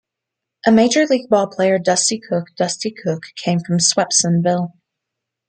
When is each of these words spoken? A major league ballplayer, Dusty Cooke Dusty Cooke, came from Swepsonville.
A 0.65 0.71
major 0.71 1.05
league 1.05 1.29
ballplayer, 1.29 1.77
Dusty 1.77 2.19
Cooke 2.19 2.47
Dusty 2.57 2.89
Cooke, 2.89 3.25
came 3.35 3.59
from 3.59 3.77
Swepsonville. 3.77 4.71